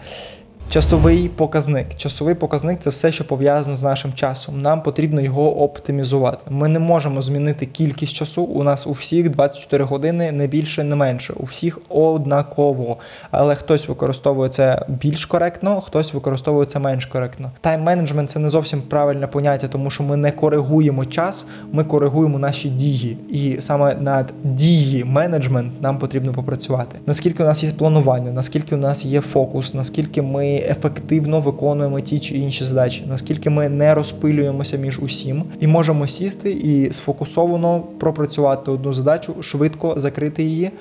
Часовий 0.74 1.30
показник. 1.30 1.96
Часовий 1.98 2.36
показник 2.36 2.80
це 2.80 2.89
все, 2.89 3.12
що 3.12 3.27
пов'язано 3.27 3.77
з 3.77 3.84
нашим 3.84 4.13
часом. 4.13 4.62
Нам 4.62 4.84
потрібно 4.84 5.22
його 5.22 5.63
оптимізувати. 5.63 6.38
Ми 6.50 6.68
не 6.68 6.80
можемо 6.80 7.22
змінити 7.22 7.65
кількість 7.65 8.13
часу. 8.13 8.44
У 8.44 8.63
нас 8.63 8.88
у 8.88 8.92
всіх 8.92 9.30
24 9.30 9.84
години, 9.84 10.32
не 10.32 10.48
більше, 10.48 10.84
не 10.84 10.96
менше. 10.96 11.34
У 11.38 11.44
всіх 11.44 11.80
однаково. 11.89 12.98
Але 13.32 13.56
хтось 13.56 13.88
використовує 13.88 14.50
це 14.50 14.86
більш 14.88 15.25
коректно, 15.25 15.82
хтось 15.82 16.13
використовує 16.13 16.65
це 16.65 16.80
менш 16.80 17.06
коректно. 17.06 17.51
Тайм-менеджмент 17.63 18.25
це 18.25 18.39
не 18.39 18.50
зовсім 18.50 18.82
правильне 18.82 19.27
поняття, 19.27 19.68
тому 19.68 19.92
що 19.92 20.03
ми 20.03 20.18
не 20.18 20.32
коригуємо 20.32 21.06
час, 21.06 21.46
ми 21.72 21.84
коригуємо 21.84 22.39
наші 22.39 22.70
дії. 22.70 23.18
І 23.30 23.62
саме 23.62 23.96
над 23.96 24.34
дії 24.44 25.03
менеджмент 25.03 25.82
нам 25.82 25.98
потрібно 25.98 26.34
попрацювати. 26.34 27.00
Наскільки 27.06 27.44
у 27.44 27.46
нас 27.46 27.63
є 27.63 27.72
планування, 27.72 28.32
наскільки 28.32 28.75
у 28.75 28.77
нас 28.77 29.06
є 29.06 29.22
фокус, 29.22 29.74
наскільки 29.74 30.22
ми 30.22 30.62
ефективно 30.70 31.41
виконуємо 31.41 32.00
ті 32.00 32.20
чи 32.20 32.36
інші 32.36 32.63
задачі, 32.65 33.05
наскільки 33.10 33.50
ми 33.50 33.70
не 33.70 33.96
розпилюємося 33.96 34.77
між 34.77 35.00
усім 35.00 35.43
і 35.60 35.67
можемо 35.67 36.08
сісти 36.08 36.51
і 36.51 36.93
сфокусовано 36.93 37.79
пропрацювати 38.00 38.72
одну 38.72 38.93
задачу, 38.93 39.34
швидко 39.41 39.93
закрити 39.98 40.43
її 40.43 40.72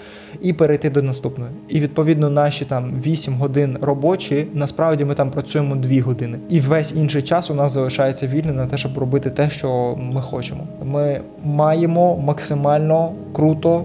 і 0.41 0.53
перейти 0.53 0.91
до 0.91 1.03
наступної. 1.03 1.51
І 1.69 1.81
відповідно 1.81 2.31
наші 2.31 2.65
там 2.65 3.01
8 3.07 3.35
годин 3.35 3.79
робочі, 3.81 4.47
насправді 4.55 5.05
ми 5.05 5.15
там 5.15 5.31
працюємо 5.31 5.77
2 5.77 6.03
години. 6.03 6.39
І 6.51 6.61
весь 6.61 6.93
інший 6.93 7.23
час 7.23 7.51
у 7.51 7.55
нас 7.55 7.73
залишається 7.73 8.27
вільний 8.27 8.55
на 8.55 8.67
те, 8.67 8.79
щоб 8.79 8.99
робити 8.99 9.31
те, 9.31 9.51
що 9.51 9.99
ми 9.99 10.23
хочемо. 10.23 10.67
Ми 10.85 11.21
маємо 11.45 12.17
максимально 12.17 13.13
круто 13.33 13.85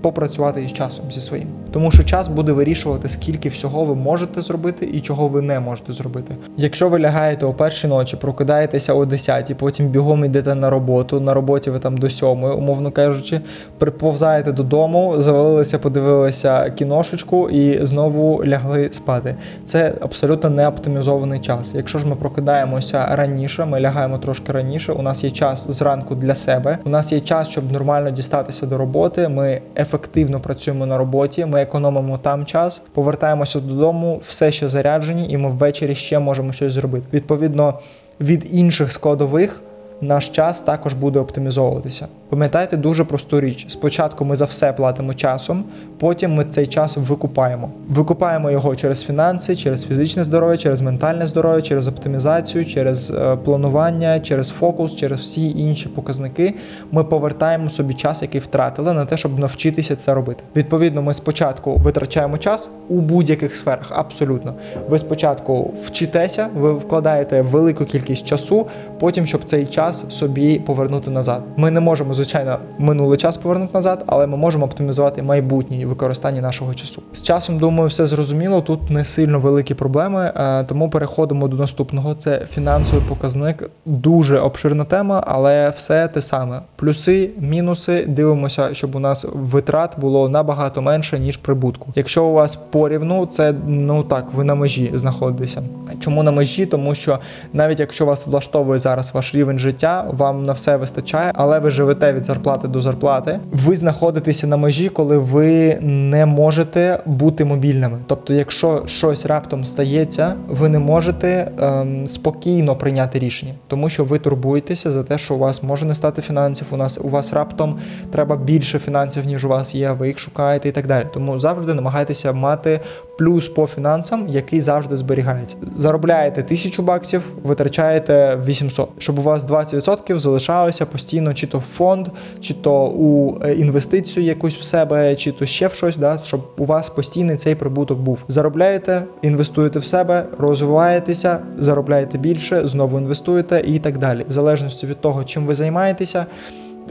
попрацювати 0.00 0.64
із 0.64 0.72
часом 0.72 1.04
зі 1.12 1.20
своїм. 1.20 1.48
Тому 1.78 1.90
що 1.90 2.04
час 2.04 2.28
буде 2.28 2.52
вирішувати, 2.52 3.08
скільки 3.08 3.48
всього 3.48 3.84
ви 3.84 3.94
можете 3.94 4.42
зробити 4.42 4.90
і 4.92 5.00
чого 5.00 5.28
ви 5.28 5.42
не 5.42 5.60
можете 5.60 5.92
зробити. 5.92 6.34
Якщо 6.56 6.88
ви 6.88 7.00
лягаєте 7.00 7.46
о 7.46 7.52
першій 7.52 7.88
ночі, 7.88 8.16
прокидаєтеся 8.16 8.94
о 8.94 9.04
10, 9.04 9.54
потім 9.58 9.88
бігом 9.88 10.24
йдете 10.24 10.54
на 10.54 10.70
роботу, 10.70 11.20
на 11.20 11.34
роботі 11.34 11.70
ви 11.70 11.78
там 11.78 11.98
до 11.98 12.10
7, 12.10 12.28
умовно 12.28 12.90
кажучи, 12.90 13.40
приповзаєте 13.78 14.52
додому, 14.52 15.14
завалилися, 15.18 15.78
подивилися 15.78 16.70
кіношечку 16.70 17.48
і 17.50 17.86
знову 17.86 18.44
лягли 18.46 18.88
спати. 18.92 19.34
Це 19.66 19.92
абсолютно 20.00 20.50
не 20.50 20.68
оптимізований 20.68 21.40
час. 21.40 21.74
Якщо 21.74 21.98
ж 21.98 22.06
ми 22.06 22.16
прокидаємося 22.16 23.16
раніше, 23.16 23.64
ми 23.64 23.80
лягаємо 23.80 24.18
трошки 24.18 24.52
раніше. 24.52 24.92
У 24.92 25.02
нас 25.02 25.24
є 25.24 25.30
час 25.30 25.70
зранку 25.70 26.14
для 26.14 26.34
себе. 26.34 26.78
У 26.84 26.90
нас 26.90 27.12
є 27.12 27.20
час, 27.20 27.48
щоб 27.48 27.72
нормально 27.72 28.10
дістатися 28.10 28.66
до 28.66 28.78
роботи. 28.78 29.28
Ми 29.28 29.60
ефективно 29.76 30.40
працюємо 30.40 30.86
на 30.86 30.98
роботі. 30.98 31.44
Ми 31.44 31.67
економимо 31.68 32.18
там 32.18 32.46
час, 32.46 32.82
повертаємося 32.92 33.60
додому, 33.60 34.20
все 34.28 34.52
ще 34.52 34.68
заряджені, 34.68 35.30
і 35.30 35.36
ми 35.36 35.50
ввечері 35.50 35.94
ще 35.94 36.18
можемо 36.18 36.52
щось 36.52 36.72
зробити. 36.72 37.06
Відповідно 37.12 37.78
від 38.20 38.54
інших 38.54 38.92
складових. 38.92 39.62
Наш 40.00 40.28
час 40.28 40.60
також 40.60 40.94
буде 40.94 41.18
оптимізовуватися. 41.18 42.08
Пам'ятайте 42.28 42.76
дуже 42.76 43.04
просту 43.04 43.40
річ: 43.40 43.66
спочатку 43.68 44.24
ми 44.24 44.36
за 44.36 44.44
все 44.44 44.72
платимо 44.72 45.14
часом, 45.14 45.64
потім 45.98 46.34
ми 46.34 46.44
цей 46.44 46.66
час 46.66 46.96
викупаємо. 46.96 47.70
Викупаємо 47.88 48.50
його 48.50 48.76
через 48.76 49.04
фінанси, 49.04 49.56
через 49.56 49.86
фізичне 49.86 50.24
здоров'я, 50.24 50.56
через 50.56 50.80
ментальне 50.80 51.26
здоров'я, 51.26 51.62
через 51.62 51.86
оптимізацію, 51.86 52.66
через 52.66 53.10
е, 53.10 53.36
планування, 53.36 54.20
через 54.20 54.48
фокус, 54.48 54.96
через 54.96 55.20
всі 55.20 55.50
інші 55.50 55.88
показники. 55.88 56.54
Ми 56.92 57.04
повертаємо 57.04 57.70
собі 57.70 57.94
час, 57.94 58.22
який 58.22 58.40
втратили, 58.40 58.92
на 58.92 59.04
те, 59.04 59.16
щоб 59.16 59.38
навчитися 59.38 59.96
це 59.96 60.14
робити. 60.14 60.42
Відповідно, 60.56 61.02
ми 61.02 61.14
спочатку 61.14 61.76
витрачаємо 61.76 62.38
час 62.38 62.70
у 62.88 63.00
будь-яких 63.00 63.56
сферах. 63.56 63.86
Абсолютно, 63.90 64.54
ви 64.88 64.98
спочатку 64.98 65.74
вчитеся, 65.82 66.48
ви 66.56 66.72
вкладаєте 66.72 67.42
велику 67.42 67.84
кількість 67.84 68.26
часу, 68.26 68.66
потім 68.98 69.26
щоб 69.26 69.44
цей 69.44 69.66
час 69.66 70.04
собі 70.08 70.58
повернути 70.58 71.10
назад. 71.10 71.42
Ми 71.56 71.70
не 71.70 71.80
можемо, 71.80 72.14
звичайно, 72.14 72.58
минулий 72.78 73.18
час 73.18 73.36
повернути 73.36 73.70
назад, 73.74 74.04
але 74.06 74.26
ми 74.26 74.36
можемо 74.36 74.64
оптимізувати 74.64 75.22
майбутнє 75.22 75.87
використання 75.88 76.40
нашого 76.40 76.74
часу. 76.74 77.02
З 77.12 77.22
часом, 77.22 77.58
думаю, 77.58 77.88
все 77.88 78.06
зрозуміло. 78.06 78.60
Тут 78.60 78.90
не 78.90 79.04
сильно 79.04 79.40
великі 79.40 79.74
проблеми, 79.74 80.32
е, 80.36 80.64
тому 80.64 80.90
переходимо 80.90 81.48
до 81.48 81.56
наступного. 81.56 82.14
Це 82.14 82.46
фінансовий 82.54 83.04
показник. 83.08 83.70
Дуже 83.86 84.38
обширна 84.38 84.84
тема, 84.84 85.24
але 85.26 85.70
все 85.70 86.08
те 86.08 86.22
саме. 86.22 86.60
Плюси, 86.76 87.30
мінуси. 87.40 88.04
Дивимося, 88.06 88.74
щоб 88.74 88.94
у 88.94 88.98
нас 88.98 89.26
витрат 89.34 89.94
було 90.00 90.28
набагато 90.28 90.82
менше 90.82 91.18
ніж 91.18 91.36
прибутку. 91.36 91.92
Якщо 91.94 92.24
у 92.24 92.32
вас 92.32 92.56
порівну, 92.56 93.26
це 93.26 93.54
ну 93.66 94.02
так, 94.02 94.26
ви 94.34 94.44
на 94.44 94.54
межі 94.54 94.90
знаходитеся. 94.94 95.62
Чому 96.00 96.22
на 96.22 96.30
межі? 96.30 96.66
Тому 96.66 96.94
що 96.94 97.18
навіть 97.52 97.80
якщо 97.80 98.06
вас 98.06 98.26
влаштовує 98.26 98.78
зараз 98.78 99.14
ваш 99.14 99.34
рівень 99.34 99.58
життя, 99.58 100.04
вам 100.12 100.44
на 100.44 100.52
все 100.52 100.76
вистачає, 100.76 101.32
але 101.34 101.58
ви 101.58 101.70
живете 101.70 102.12
від 102.12 102.24
зарплати 102.24 102.68
до 102.68 102.80
зарплати. 102.80 103.40
Ви 103.52 103.76
знаходитеся 103.76 104.46
на 104.46 104.56
межі, 104.56 104.88
коли 104.88 105.18
ви 105.18 105.77
не 105.80 106.26
можете 106.26 107.02
бути 107.06 107.44
мобільними. 107.44 107.98
Тобто, 108.06 108.34
якщо 108.34 108.82
щось 108.86 109.26
раптом 109.26 109.66
стається, 109.66 110.34
ви 110.48 110.68
не 110.68 110.78
можете 110.78 111.50
ем, 111.62 112.06
спокійно 112.06 112.76
прийняти 112.76 113.18
рішення, 113.18 113.54
тому 113.66 113.88
що 113.88 114.04
ви 114.04 114.18
турбуєтеся 114.18 114.92
за 114.92 115.02
те, 115.02 115.18
що 115.18 115.34
у 115.34 115.38
вас 115.38 115.62
може 115.62 115.86
не 115.86 115.94
стати 115.94 116.22
фінансів. 116.22 116.66
У 116.70 116.76
нас 116.76 116.98
у 117.02 117.08
вас 117.08 117.32
раптом 117.32 117.78
треба 118.12 118.36
більше 118.36 118.78
фінансів, 118.78 119.26
ніж 119.26 119.44
у 119.44 119.48
вас 119.48 119.74
є. 119.74 119.90
Ви 119.90 120.06
їх 120.06 120.18
шукаєте 120.18 120.68
і 120.68 120.72
так 120.72 120.86
далі. 120.86 121.06
Тому 121.14 121.38
завжди 121.38 121.74
намагайтеся 121.74 122.32
мати 122.32 122.80
плюс 123.18 123.48
по 123.48 123.66
фінансам, 123.66 124.28
який 124.28 124.60
завжди 124.60 124.96
зберігається. 124.96 125.56
Заробляєте 125.76 126.40
1000 126.40 126.82
баксів, 126.82 127.22
витрачаєте 127.42 128.38
800, 128.46 128.88
щоб 128.98 129.18
у 129.18 129.22
вас 129.22 129.48
20% 129.48 130.18
залишалося 130.18 130.86
постійно, 130.86 131.34
чи 131.34 131.46
то 131.46 131.58
в 131.58 131.64
фонд, 131.76 132.08
чи 132.40 132.54
то 132.54 132.86
у 132.86 133.38
е, 133.44 133.54
інвестицію 133.54 134.26
якусь 134.26 134.56
в 134.56 134.62
себе, 134.62 135.14
чи 135.14 135.32
то 135.32 135.46
ще 135.46 135.67
в 135.68 135.74
щось, 135.74 135.96
да, 135.96 136.18
щоб 136.24 136.40
у 136.58 136.64
вас 136.64 136.88
постійний 136.88 137.36
цей 137.36 137.54
прибуток 137.54 137.98
був. 137.98 138.24
Заробляєте, 138.28 139.02
інвестуєте 139.22 139.78
в 139.78 139.84
себе, 139.84 140.26
розвиваєтеся, 140.38 141.38
заробляєте 141.58 142.18
більше, 142.18 142.68
знову 142.68 142.98
інвестуєте 142.98 143.62
і 143.66 143.78
так 143.78 143.98
далі. 143.98 144.24
В 144.28 144.32
залежності 144.32 144.86
від 144.86 145.00
того, 145.00 145.24
чим 145.24 145.46
ви 145.46 145.54
займаєтеся 145.54 146.26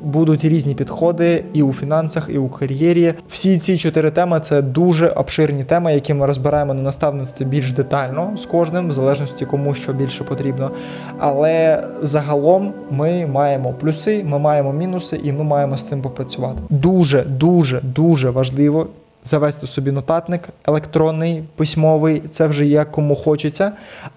будуть 0.04 0.46
різні 0.46 0.76
підходи 0.76 1.44
і 1.54 1.64
у 1.64 1.74
фінансах, 1.74 2.30
і 2.34 2.38
у 2.38 2.50
кар'єрі. 2.50 3.14
Всі 3.30 3.60
ці 3.60 3.78
чотири 3.78 4.12
теми 4.12 4.40
це 4.40 4.62
дуже 4.62 5.08
обширні 5.08 5.64
теми, 5.64 5.94
які 5.94 6.14
ми 6.14 6.26
розбираємо 6.26 6.74
на 6.74 6.82
наставництві 6.82 7.46
більш 7.46 7.72
детально 7.72 8.38
з 8.38 8.46
кожним, 8.46 8.90
в 8.90 8.92
залежності 8.92 9.46
кому 9.46 9.74
що 9.76 9.94
більше 9.94 10.24
потрібно. 10.24 10.72
Але 11.20 11.84
загалом 12.02 12.74
ми 12.92 13.28
маємо 13.28 13.74
плюси, 13.74 14.24
ми 14.24 14.40
маємо 14.40 14.74
мінуси, 14.74 15.20
і 15.24 15.32
ми 15.32 15.44
маємо 15.44 15.78
з 15.78 15.88
цим 15.88 16.02
попрацювати. 16.02 16.60
Дуже, 16.70 17.24
дуже, 17.24 17.80
дуже 17.84 18.30
важливо. 18.30 18.88
Завести 19.28 19.68
собі 19.68 19.92
нотатник 19.92 20.50
електронний, 20.68 21.44
письмовий, 21.56 22.22
це 22.32 22.48
вже 22.48 22.66
як 22.66 22.92
кому 22.92 23.16
хочеться, 23.16 23.72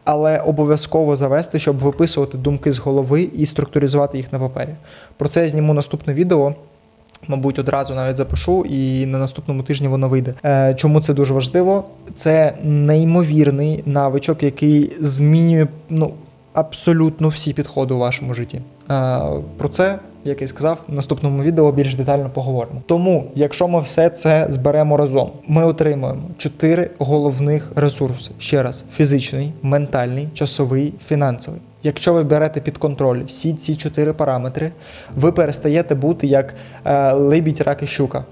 але 0.05 0.39
обов'язково 0.39 1.17
завести, 1.17 1.59
щоб 1.59 1.79
виписувати 1.79 2.39
думки 2.39 2.73
з 2.73 2.79
голови 2.79 3.23
і 3.23 3.47
структуризувати 3.47 4.19
їх 4.19 4.33
на 4.33 4.39
папері. 4.39 4.75
Про 5.17 5.29
це 5.29 5.43
я 5.43 5.49
зніму 5.49 5.75
наступне 5.75 6.15
відео. 6.15 6.55
Мабуть, 7.29 7.59
одразу 7.59 7.95
навіть 7.95 8.17
запишу, 8.17 8.65
і 8.65 9.07
на 9.07 9.19
наступному 9.19 9.63
тижні 9.63 9.89
воно 9.89 10.09
вийде. 10.09 10.35
Е, 10.45 10.75
чому 10.75 11.01
це 11.01 11.15
дуже 11.15 11.35
важливо? 11.35 11.85
Це 12.15 12.55
неймовірний 12.63 13.83
навичок, 13.87 14.43
який 14.43 14.93
змінює 15.01 15.67
ну, 15.89 16.15
абсолютно 16.53 17.29
всі 17.29 17.53
підходи 17.53 17.95
у 17.95 17.99
вашому 17.99 18.35
житті. 18.35 18.61
Е, 18.91 19.21
про 19.57 19.69
це, 19.69 19.99
як 20.25 20.43
я 20.43 20.49
сказав, 20.49 20.79
в 20.89 20.95
наступному 20.95 21.43
відео 21.43 21.73
більш 21.73 21.95
детально 21.95 22.31
поговоримо. 22.31 22.83
Тому, 22.87 23.31
якщо 23.35 23.69
ми 23.69 23.81
все 23.81 24.09
це 24.09 24.47
зберемо 24.49 24.97
разом, 24.97 25.31
ми 25.47 25.65
отримуємо 25.65 26.23
чотири 26.39 26.91
головних 26.99 27.73
ресурси: 27.77 28.31
ще 28.39 28.63
раз: 28.63 28.85
фізичний, 28.97 29.53
ментальний, 29.63 30.29
часовий, 30.35 30.95
фінансовий. 31.07 31.61
Якщо 31.83 32.13
ви 32.13 32.25
берете 32.25 32.61
під 32.61 32.79
контроль 32.79 33.23
всі 33.27 33.55
ці 33.55 33.77
чотири 33.77 34.13
параметри, 34.13 34.71
ви 35.17 35.33
перестаєте 35.33 35.95
бути 35.95 36.27
як 36.27 36.55
е, 36.85 37.13
либідь, 37.13 37.61
рак 37.61 37.83
і 37.83 37.87
щука 37.87 38.25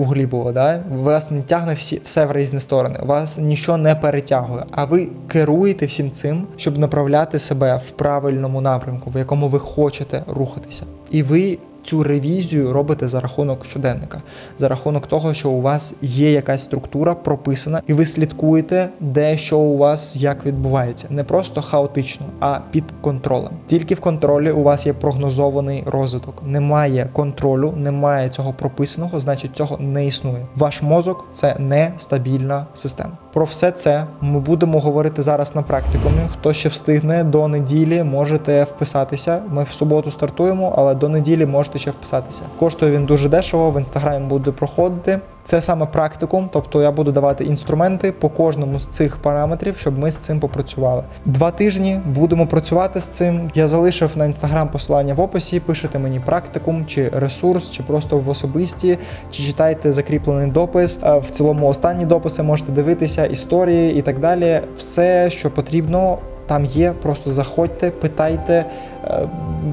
у 0.00 0.04
Глібова. 0.04 0.52
Да? 0.52 0.82
Вас 0.90 1.30
не 1.30 1.42
тягне 1.42 1.74
всі, 1.74 2.00
все 2.04 2.26
в 2.26 2.32
різні 2.32 2.60
сторони, 2.60 2.98
вас 3.02 3.38
нічого 3.38 3.78
не 3.78 3.94
перетягує, 3.94 4.64
а 4.70 4.84
ви 4.84 5.08
керуєте 5.28 5.86
всім 5.86 6.10
цим, 6.10 6.46
щоб 6.56 6.78
направляти 6.78 7.38
себе 7.38 7.80
в 7.88 7.90
правильному 7.90 8.60
напрямку, 8.60 9.10
в 9.10 9.18
якому 9.18 9.48
ви 9.48 9.58
хочете 9.58 10.22
рухатися. 10.26 10.84
І 11.10 11.22
ви 11.22 11.58
цю 11.90 12.02
ревізію 12.02 12.72
робите 12.72 13.08
за 13.08 13.20
рахунок 13.20 13.64
щоденника, 13.64 14.22
за 14.58 14.68
рахунок 14.68 15.06
того, 15.06 15.34
що 15.34 15.50
у 15.50 15.60
вас 15.60 15.94
є 16.02 16.32
якась 16.32 16.62
структура 16.62 17.14
прописана, 17.14 17.82
і 17.86 17.92
ви 17.92 18.04
слідкуєте, 18.04 18.88
де 19.00 19.36
що 19.36 19.58
у 19.58 19.76
вас 19.76 20.16
як 20.16 20.46
відбувається, 20.46 21.06
не 21.10 21.24
просто 21.24 21.62
хаотично, 21.62 22.26
а 22.40 22.58
під 22.70 22.84
контролем. 23.00 23.52
Тільки 23.66 23.94
в 23.94 24.00
контролі 24.00 24.50
у 24.50 24.62
вас 24.62 24.86
є 24.86 24.92
прогнозований 24.92 25.82
розвиток. 25.86 26.42
Немає 26.46 27.08
контролю, 27.12 27.72
немає 27.76 28.28
цього 28.28 28.52
прописаного, 28.52 29.20
значить 29.20 29.56
цього 29.56 29.78
не 29.78 30.06
існує. 30.06 30.46
Ваш 30.56 30.82
мозок 30.82 31.24
це 31.32 31.56
нестабільна 31.58 32.66
система. 32.74 33.12
Про 33.32 33.44
все 33.44 33.70
це 33.70 34.06
ми 34.20 34.40
будемо 34.40 34.80
говорити 34.80 35.22
зараз 35.22 35.56
на 35.56 35.62
практикумі. 35.62 36.20
Хто 36.32 36.52
ще 36.52 36.68
встигне 36.68 37.24
до 37.24 37.48
неділі, 37.48 38.02
можете 38.02 38.64
вписатися. 38.64 39.42
Ми 39.48 39.62
в 39.62 39.72
суботу 39.72 40.10
стартуємо, 40.10 40.74
але 40.76 40.94
до 40.94 41.08
неділі 41.08 41.46
можете 41.46 41.79
ще 41.80 41.90
вписатися. 41.90 42.42
Коштує 42.58 42.92
він 42.92 43.06
дуже 43.06 43.28
дешево. 43.28 43.70
В 43.70 43.78
інстаграмі 43.78 44.26
буде 44.26 44.50
проходити. 44.50 45.18
Це 45.44 45.60
саме 45.60 45.86
практикум, 45.86 46.50
тобто 46.52 46.82
я 46.82 46.90
буду 46.92 47.12
давати 47.12 47.44
інструменти 47.44 48.12
по 48.12 48.28
кожному 48.28 48.78
з 48.78 48.86
цих 48.86 49.16
параметрів, 49.16 49.78
щоб 49.78 49.98
ми 49.98 50.10
з 50.10 50.16
цим 50.16 50.40
попрацювали. 50.40 51.02
Два 51.24 51.50
тижні 51.50 52.00
будемо 52.06 52.46
працювати 52.46 53.00
з 53.00 53.04
цим. 53.04 53.50
Я 53.54 53.68
залишив 53.68 54.10
на 54.16 54.24
інстаграм 54.24 54.68
посилання 54.68 55.14
в 55.14 55.20
описі. 55.20 55.60
Пишете 55.60 55.98
мені 55.98 56.20
практикум 56.20 56.86
чи 56.86 57.08
ресурс, 57.08 57.70
чи 57.70 57.82
просто 57.82 58.18
в 58.18 58.28
особисті, 58.28 58.98
чи 59.30 59.42
читайте 59.42 59.92
закріплений 59.92 60.50
допис. 60.50 60.98
Е, 61.02 61.18
В 61.18 61.30
цілому 61.30 61.68
останні 61.68 62.04
дописи 62.04 62.42
можете 62.42 62.72
дивитися, 62.72 63.26
історії 63.26 63.94
і 63.94 64.02
так 64.02 64.18
далі. 64.18 64.60
Все, 64.76 65.30
що 65.30 65.50
потрібно. 65.50 66.18
Там 66.46 66.64
є, 66.64 66.92
просто 67.02 67.32
заходьте, 67.32 67.90
питайте, 67.90 68.64
е, 69.04 69.28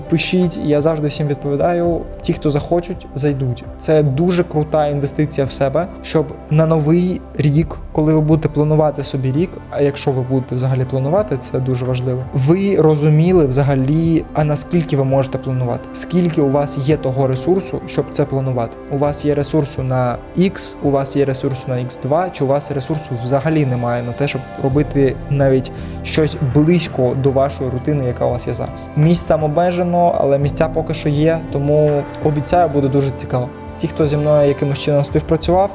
пишіть. 0.10 0.60
Я 0.64 0.82
завжди 0.82 1.08
всім 1.08 1.28
відповідаю. 1.28 2.02
Ті, 2.22 2.34
хто 2.34 2.52
захочуть, 2.52 3.08
зайдуть. 3.16 3.64
Це 3.80 4.04
дуже 4.04 4.44
крута 4.44 4.88
інвестиція 4.88 5.48
в 5.48 5.52
себе, 5.52 5.88
щоб 6.02 6.26
на 6.50 6.66
новий 6.66 7.22
рік, 7.38 7.78
коли 7.98 8.14
ви 8.14 8.22
будете 8.22 8.50
планувати 8.50 9.04
собі 9.04 9.32
рік, 9.32 9.50
а 9.72 9.82
якщо 9.82 10.12
ви 10.12 10.22
будете 10.22 10.56
взагалі 10.56 10.86
планувати, 10.86 11.38
це 11.38 11.60
дуже 11.60 11.86
важливо. 11.86 12.24
Ви 12.34 12.76
розуміли 12.82 13.46
взагалі, 13.46 14.26
а 14.34 14.44
наскільки 14.44 14.98
ви 14.98 15.04
можете 15.04 15.38
планувати, 15.38 15.90
скільки 15.94 16.42
у 16.42 16.52
вас 16.52 16.78
є 16.78 16.98
того 16.98 17.28
ресурсу, 17.28 17.82
щоб 17.88 18.06
це 18.12 18.26
планувати. 18.26 18.78
У 18.92 18.98
вас 18.98 19.26
є 19.26 19.36
ресурсу 19.36 19.84
на 19.84 20.18
X, 20.38 20.76
у 20.84 20.92
вас 20.92 21.16
є 21.16 21.26
ресурсу 21.26 21.64
на 21.68 21.76
X2, 21.76 22.32
чи 22.32 22.44
у 22.44 22.48
вас 22.48 22.72
ресурсу 22.72 23.06
взагалі 23.24 23.66
немає 23.66 24.04
на 24.04 24.12
те, 24.12 24.28
щоб 24.28 24.42
робити 24.64 25.16
навіть 25.30 25.72
щось 26.04 26.38
близько 26.54 27.16
до 27.24 27.32
вашої 27.32 27.70
рутини, 27.70 28.06
яка 28.06 28.26
у 28.26 28.30
вас 28.30 28.48
є 28.48 28.54
зараз. 28.54 28.88
Місць 28.96 29.24
там 29.24 29.44
обмежено, 29.44 30.16
але 30.20 30.40
місця 30.40 30.70
поки 30.70 30.94
що 30.94 31.10
є, 31.10 31.40
тому 31.52 32.04
обіцяю, 32.24 32.70
буде 32.70 32.88
дуже 32.88 33.12
цікаво. 33.12 33.50
Ті, 33.78 33.88
хто 33.88 34.08
зі 34.08 34.18
мною 34.18 34.48
якимось 34.48 34.80
чином 34.80 35.04
співпрацював, 35.04 35.70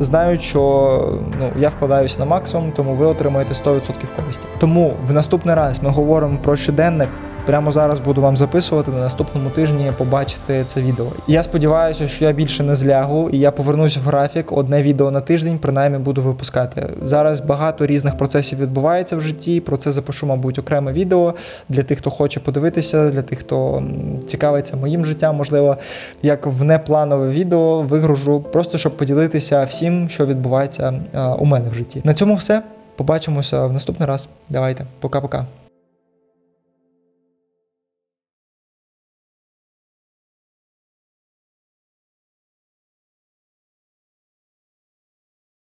знають, 0.00 0.42
що 0.42 1.20
ну 1.40 1.50
я 1.56 1.68
вкладаюся 1.68 2.18
на 2.18 2.24
максимум, 2.24 2.72
тому 2.72 2.94
ви 2.94 3.06
отримаєте 3.06 3.54
100% 3.54 3.80
користі. 4.16 4.44
Тому 4.58 4.94
в 5.06 5.12
наступний 5.12 5.54
раз 5.54 5.82
ми 5.82 5.90
говоримо 5.90 6.38
про 6.42 6.56
щоденник. 6.56 7.08
Прямо 7.50 7.72
зараз 7.72 8.00
буду 8.00 8.22
вам 8.22 8.36
записувати 8.36 8.90
на 8.90 8.98
наступному 8.98 9.50
тижні 9.50 9.92
побачити 9.98 10.64
це 10.66 10.80
відео. 10.80 11.06
Я 11.28 11.42
сподіваюся, 11.42 12.08
що 12.08 12.24
я 12.24 12.32
більше 12.32 12.62
не 12.62 12.74
злягу, 12.74 13.30
і 13.30 13.38
я 13.38 13.50
повернусь 13.50 13.96
в 13.96 14.00
графік. 14.00 14.52
Одне 14.52 14.82
відео 14.82 15.10
на 15.10 15.20
тиждень, 15.20 15.58
принаймні 15.58 15.98
буду 15.98 16.22
випускати. 16.22 16.90
Зараз 17.02 17.40
багато 17.40 17.86
різних 17.86 18.16
процесів 18.16 18.58
відбувається 18.58 19.16
в 19.16 19.20
житті. 19.20 19.60
Про 19.60 19.76
це 19.76 19.92
запишу, 19.92 20.26
мабуть, 20.26 20.58
окреме 20.58 20.92
відео 20.92 21.34
для 21.68 21.82
тих, 21.82 21.98
хто 21.98 22.10
хоче 22.10 22.40
подивитися, 22.40 23.10
для 23.10 23.22
тих, 23.22 23.38
хто 23.38 23.82
цікавиться 24.26 24.76
моїм 24.76 25.04
життям, 25.04 25.36
можливо, 25.36 25.76
як 26.22 26.46
в 26.46 26.64
непланове 26.64 27.28
відео 27.28 27.82
вигружу, 27.82 28.40
просто 28.40 28.78
щоб 28.78 28.96
поділитися 28.96 29.64
всім, 29.64 30.08
що 30.08 30.26
відбувається 30.26 30.94
е, 31.14 31.20
у 31.20 31.44
мене 31.44 31.70
в 31.70 31.74
житті. 31.74 32.00
На 32.04 32.14
цьому 32.14 32.34
все. 32.34 32.62
Побачимося 32.96 33.66
в 33.66 33.72
наступний 33.72 34.08
раз. 34.08 34.28
Давайте, 34.48 34.84
пока-пока. 35.00 35.46